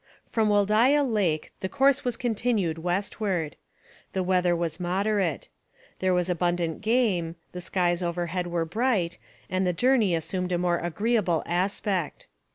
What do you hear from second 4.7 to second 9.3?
moderate. There was abundant game, the skies overhead were bright,